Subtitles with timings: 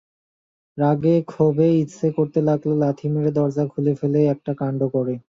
[0.77, 5.13] রাগে ক্ষোভে ইচ্ছে করতে লাগল লাথি মেরে দরজা খুলে ফেলে একটা কাণ্ড করে।